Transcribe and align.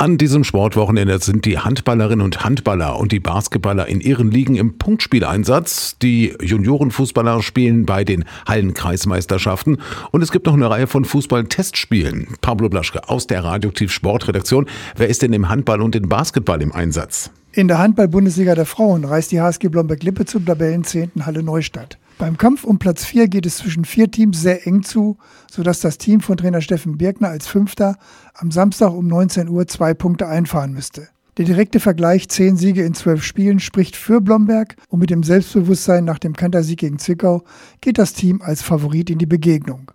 An 0.00 0.16
diesem 0.16 0.44
Sportwochenende 0.44 1.18
sind 1.18 1.44
die 1.44 1.58
Handballerinnen 1.58 2.24
und 2.24 2.42
Handballer 2.42 2.98
und 2.98 3.12
die 3.12 3.20
Basketballer 3.20 3.86
in 3.86 4.00
ihren 4.00 4.30
Ligen 4.30 4.56
im 4.56 4.78
Punktspieleinsatz. 4.78 5.98
Die 5.98 6.34
Juniorenfußballer 6.40 7.42
spielen 7.42 7.84
bei 7.84 8.02
den 8.02 8.24
Hallenkreismeisterschaften 8.48 9.76
und 10.10 10.22
es 10.22 10.32
gibt 10.32 10.46
noch 10.46 10.54
eine 10.54 10.70
Reihe 10.70 10.86
von 10.86 11.04
Fußball-Testspielen. 11.04 12.28
Pablo 12.40 12.70
Blaschke 12.70 13.10
aus 13.10 13.26
der 13.26 13.44
Radioaktiv 13.44 13.92
Sportredaktion. 13.92 14.64
Wer 14.96 15.08
ist 15.08 15.20
denn 15.20 15.34
im 15.34 15.50
Handball 15.50 15.82
und 15.82 15.94
im 15.94 16.08
Basketball 16.08 16.62
im 16.62 16.72
Einsatz? 16.72 17.30
In 17.52 17.68
der 17.68 17.76
Handball-Bundesliga 17.76 18.54
der 18.54 18.64
Frauen 18.64 19.04
reist 19.04 19.32
die 19.32 19.42
HSG 19.42 19.68
Blomberg-Lippe 19.68 20.24
zum 20.24 20.46
Tabellenzehnten 20.46 21.26
Halle 21.26 21.42
Neustadt. 21.42 21.98
Beim 22.20 22.36
Kampf 22.36 22.64
um 22.64 22.78
Platz 22.78 23.06
4 23.06 23.28
geht 23.28 23.46
es 23.46 23.56
zwischen 23.56 23.86
vier 23.86 24.10
Teams 24.10 24.42
sehr 24.42 24.66
eng 24.66 24.82
zu, 24.82 25.16
sodass 25.50 25.80
das 25.80 25.96
Team 25.96 26.20
von 26.20 26.36
Trainer 26.36 26.60
Steffen 26.60 26.98
Birkner 26.98 27.28
als 27.28 27.46
Fünfter 27.46 27.96
am 28.34 28.50
Samstag 28.50 28.92
um 28.92 29.06
19 29.06 29.48
Uhr 29.48 29.66
zwei 29.66 29.94
Punkte 29.94 30.28
einfahren 30.28 30.74
müsste. 30.74 31.08
Der 31.38 31.46
direkte 31.46 31.80
Vergleich 31.80 32.28
10 32.28 32.58
Siege 32.58 32.84
in 32.84 32.92
12 32.92 33.24
Spielen 33.24 33.58
spricht 33.58 33.96
für 33.96 34.20
Blomberg 34.20 34.76
und 34.90 34.98
mit 34.98 35.08
dem 35.08 35.22
Selbstbewusstsein 35.22 36.04
nach 36.04 36.18
dem 36.18 36.34
Kantersieg 36.34 36.80
gegen 36.80 36.98
Zwickau 36.98 37.42
geht 37.80 37.96
das 37.96 38.12
Team 38.12 38.42
als 38.42 38.60
Favorit 38.60 39.08
in 39.08 39.16
die 39.16 39.24
Begegnung. 39.24 39.90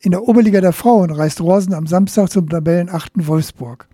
In 0.00 0.10
der 0.10 0.26
Oberliga 0.26 0.60
der 0.60 0.72
Frauen 0.72 1.12
reist 1.12 1.40
Rosen 1.40 1.74
am 1.74 1.86
Samstag 1.86 2.28
zum 2.28 2.48
Tabellenachten 2.48 3.28
Wolfsburg. 3.28 3.86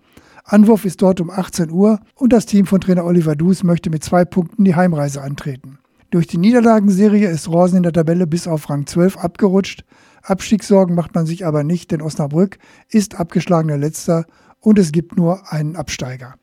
Anwurf 0.43 0.85
ist 0.85 1.03
dort 1.03 1.21
um 1.21 1.29
18 1.29 1.69
Uhr 1.69 1.99
und 2.15 2.33
das 2.33 2.47
Team 2.47 2.65
von 2.65 2.81
Trainer 2.81 3.05
Oliver 3.05 3.35
Dus 3.35 3.63
möchte 3.63 3.91
mit 3.91 4.03
zwei 4.03 4.25
Punkten 4.25 4.63
die 4.63 4.75
Heimreise 4.75 5.21
antreten. 5.21 5.77
Durch 6.15 6.27
die 6.27 6.37
Niederlagenserie 6.37 7.27
ist 7.27 7.49
Rosen 7.49 7.75
in 7.75 7.83
der 7.83 7.91
Tabelle 7.91 8.25
bis 8.25 8.47
auf 8.47 8.69
Rang 8.69 8.87
12 8.87 9.17
abgerutscht. 9.17 9.83
Abstiegssorgen 10.23 10.95
macht 10.95 11.13
man 11.13 11.25
sich 11.25 11.45
aber 11.45 11.65
nicht, 11.65 11.91
denn 11.91 12.01
Osnabrück 12.01 12.57
ist 12.87 13.19
abgeschlagener 13.19 13.75
Letzter 13.75 14.23
und 14.61 14.79
es 14.79 14.93
gibt 14.93 15.17
nur 15.17 15.51
einen 15.51 15.75
Absteiger. 15.75 16.35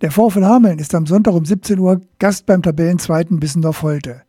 Der 0.00 0.10
VfL 0.10 0.44
Hameln 0.44 0.80
ist 0.80 0.92
am 0.92 1.06
Sonntag 1.06 1.34
um 1.34 1.44
17 1.44 1.78
Uhr 1.78 2.00
Gast 2.18 2.46
beim 2.46 2.64
Tabellenzweiten 2.64 3.38
Bissendorf-Holte. 3.38 4.22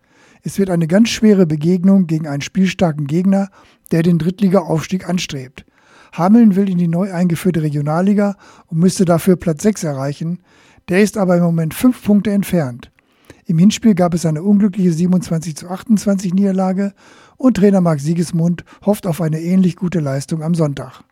Es 0.43 0.59
wird 0.59 0.69
eine 0.69 0.85
ganz 0.85 1.09
schwere 1.09 1.47
Begegnung 1.47 2.05
gegen 2.05 2.27
einen 2.27 2.41
spielstarken 2.41 3.07
Gegner, 3.07 3.49
der 3.91 4.03
den 4.03 4.19
Drittliga-Aufstieg 4.19 5.09
anstrebt. 5.09 5.65
Hameln 6.13 6.55
will 6.55 6.69
in 6.69 6.77
die 6.77 6.87
neu 6.87 7.11
eingeführte 7.11 7.63
Regionalliga 7.63 8.35
und 8.67 8.77
müsste 8.77 9.05
dafür 9.05 9.37
Platz 9.37 9.63
6 9.63 9.85
erreichen. 9.85 10.43
Der 10.87 11.01
ist 11.01 11.17
aber 11.17 11.35
im 11.35 11.43
Moment 11.43 11.73
fünf 11.73 12.03
Punkte 12.03 12.29
entfernt. 12.29 12.91
Im 13.49 13.59
Hinspiel 13.59 13.95
gab 13.95 14.13
es 14.13 14.25
eine 14.25 14.43
unglückliche 14.43 14.91
27 14.91 15.55
zu 15.55 15.69
28 15.69 16.33
Niederlage 16.33 16.93
und 17.37 17.55
Trainer 17.55 17.79
Marc 17.79 18.01
Siegesmund 18.01 18.65
hofft 18.85 19.07
auf 19.07 19.21
eine 19.21 19.39
ähnlich 19.39 19.77
gute 19.77 20.01
Leistung 20.01 20.43
am 20.43 20.53
Sonntag. 20.53 21.05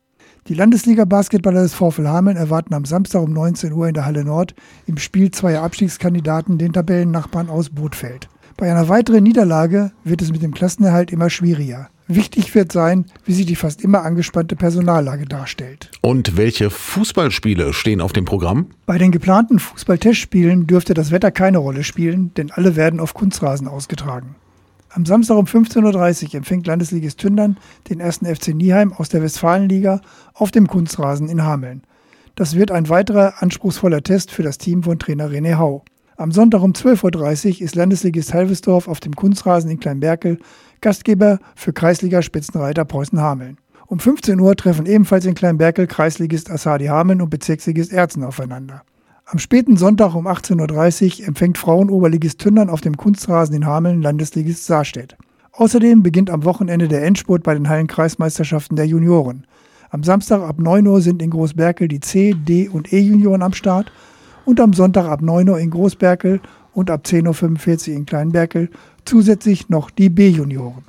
Die 0.48 0.54
Landesliga-Basketballer 0.54 1.62
des 1.62 1.74
VfL 1.74 2.10
Hameln 2.10 2.36
erwarten 2.36 2.74
am 2.74 2.84
Samstag 2.84 3.22
um 3.22 3.32
19 3.32 3.72
Uhr 3.72 3.88
in 3.88 3.94
der 3.94 4.06
Halle 4.06 4.26
Nord 4.26 4.54
im 4.86 4.98
Spiel 4.98 5.32
zweier 5.32 5.64
Abstiegskandidaten 5.64 6.58
den 6.58 6.74
Tabellennachbarn 6.74 7.50
aus 7.50 7.70
Bootfeld. 7.70 8.28
Bei 8.58 8.72
einer 8.72 8.88
weiteren 8.88 9.24
Niederlage 9.24 9.92
wird 10.06 10.22
es 10.22 10.32
mit 10.32 10.42
dem 10.42 10.54
Klassenerhalt 10.54 11.12
immer 11.12 11.30
schwieriger. 11.30 11.90
Wichtig 12.08 12.54
wird 12.56 12.72
sein, 12.72 13.06
wie 13.26 13.34
sich 13.34 13.46
die 13.48 13.56
fast 13.56 13.82
immer 13.82 14.04
angespannte 14.04 14.56
Personallage 14.56 15.26
darstellt. 15.26 15.92
Und 16.02 16.38
welche 16.38 16.70
Fußballspiele 16.70 17.74
stehen 17.74 18.00
auf 18.00 18.14
dem 18.14 18.24
Programm? 18.26 18.68
Bei 18.86 18.98
den 18.98 19.12
geplanten 19.12 19.60
Fußballtestspielen 19.60 20.68
dürfte 20.68 20.94
das 20.94 21.12
Wetter 21.12 21.32
keine 21.32 21.58
Rolle 21.58 21.84
spielen, 21.84 22.32
denn 22.36 22.52
alle 22.52 22.76
werden 22.76 23.00
auf 23.00 23.14
Kunstrasen 23.14 23.68
ausgetragen. 23.68 24.36
Am 24.90 25.06
Samstag 25.06 25.36
um 25.36 25.46
15.30 25.46 26.28
Uhr 26.28 26.36
empfängt 26.36 26.68
Landesligist 26.68 27.20
Tündern 27.20 27.58
den 27.90 28.00
ersten 28.00 28.26
FC 28.34 28.50
Nieheim 28.54 28.94
aus 28.94 29.10
der 29.10 29.22
Westfalenliga 29.22 30.00
auf 30.34 30.52
dem 30.52 30.68
Kunstrasen 30.68 31.28
in 31.28 31.44
Hameln. 31.44 31.82
Das 32.36 32.56
wird 32.56 32.72
ein 32.72 32.88
weiterer 32.88 33.42
anspruchsvoller 33.42 34.04
Test 34.04 34.32
für 34.32 34.44
das 34.44 34.58
Team 34.58 34.84
von 34.84 34.98
Trainer 34.98 35.30
René 35.30 35.58
Hau. 35.58 35.84
Am 36.18 36.32
Sonntag 36.32 36.62
um 36.62 36.72
12.30 36.72 37.56
Uhr 37.56 37.62
ist 37.62 37.76
Landesligist 37.76 38.34
Halvesdorf 38.34 38.88
auf 38.88 39.02
dem 39.02 39.18
Kunstrasen 39.18 39.70
in 39.70 39.82
Kleinberkel 39.82 40.40
Gastgeber 40.80 41.40
für 41.56 41.74
Kreisliga-Spitzenreiter 41.74 42.86
Preußen-Hameln. 42.86 43.58
Um 43.88 44.00
15 44.00 44.40
Uhr 44.40 44.56
treffen 44.56 44.86
ebenfalls 44.86 45.26
in 45.26 45.36
Kleinberkel 45.36 45.88
Kreisligist 45.88 46.50
Assadi 46.50 46.86
Hameln 46.86 47.22
und 47.22 47.30
Bezirksligist 47.30 47.92
Erzen 47.92 48.24
aufeinander. 48.24 48.84
Am 49.26 49.40
späten 49.40 49.76
Sonntag 49.76 50.16
um 50.16 50.26
18.30 50.26 51.20
Uhr 51.20 51.28
empfängt 51.28 51.58
Frauenoberligist 51.58 52.40
Tündern 52.40 52.70
auf 52.70 52.80
dem 52.80 52.96
Kunstrasen 52.96 53.54
in 53.54 53.66
Hameln 53.66 54.02
Landesligist 54.02 54.66
Saarstedt. 54.66 55.18
Außerdem 55.52 56.02
beginnt 56.02 56.30
am 56.30 56.46
Wochenende 56.46 56.88
der 56.88 57.04
Endspurt 57.04 57.44
bei 57.44 57.56
den 57.56 57.68
Hallenkreismeisterschaften 57.68 58.78
der 58.78 58.88
Junioren. 58.88 59.46
Am 59.90 60.04
Samstag 60.04 60.42
ab 60.42 60.60
9 60.60 60.88
Uhr 60.88 61.02
sind 61.02 61.22
in 61.22 61.32
Großberkel 61.32 61.90
die 61.90 62.00
C, 62.00 62.34
D 62.34 62.70
und 62.70 62.94
E-Junioren 62.94 63.42
am 63.42 63.54
Start 63.54 63.92
und 64.46 64.62
am 64.62 64.74
Sonntag 64.74 65.08
ab 65.08 65.22
9 65.22 65.50
Uhr 65.50 65.60
in 65.60 65.72
Großberkel 65.72 66.40
und 66.74 66.90
ab 66.90 67.02
10.45 67.06 67.90
Uhr 67.90 67.96
in 67.98 68.06
Kleinberkel 68.06 68.70
zusätzlich 69.04 69.70
noch 69.70 69.90
die 69.90 70.10
B-Junioren. 70.10 70.86